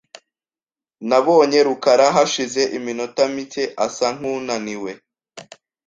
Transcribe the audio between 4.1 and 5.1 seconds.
nkunaniwe.